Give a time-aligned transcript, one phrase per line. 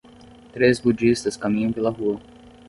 [0.51, 2.19] três budistas caminham pela rua.